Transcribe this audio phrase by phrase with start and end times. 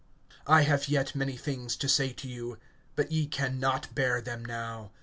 [0.47, 2.57] (12)I have yet many things to say to you,
[2.95, 4.89] but ye can not bear them now.